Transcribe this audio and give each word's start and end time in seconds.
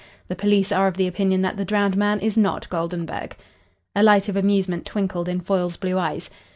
The 0.29 0.35
police 0.35 0.71
are 0.71 0.87
of 0.87 0.97
the 0.97 1.05
opinion 1.05 1.41
that 1.41 1.57
the 1.57 1.63
drowned 1.63 1.95
man 1.95 2.21
is 2.21 2.35
not 2.35 2.67
Goldenburg." 2.71 3.35
A 3.95 4.01
light 4.01 4.27
of 4.29 4.35
amusement 4.35 4.83
twinkled 4.83 5.29
in 5.29 5.39
Foyle's 5.41 5.77
blue 5.77 5.99
eyes. 5.99 6.31